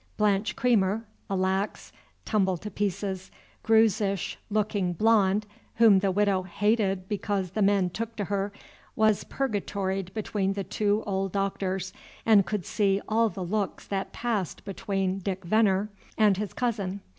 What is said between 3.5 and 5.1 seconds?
Greuze ish looking